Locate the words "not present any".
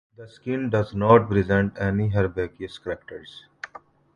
0.95-2.09